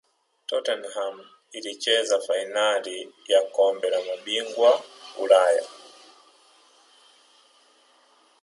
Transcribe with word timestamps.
tottenham 0.47 1.17
ilicheza 1.53 2.19
fainali 2.19 3.13
ya 3.27 3.41
kombe 3.43 3.89
la 3.89 4.01
mabingwa 4.01 4.83
ulaya 5.19 5.63